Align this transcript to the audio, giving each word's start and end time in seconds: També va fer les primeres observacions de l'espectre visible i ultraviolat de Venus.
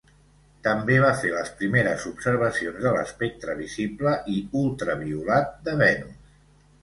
També 0.67 0.95
va 1.01 1.09
fer 1.23 1.33
les 1.33 1.51
primeres 1.59 2.05
observacions 2.11 2.79
de 2.87 2.93
l'espectre 2.95 3.55
visible 3.61 4.13
i 4.37 4.41
ultraviolat 4.63 5.53
de 5.69 5.77
Venus. 5.85 6.35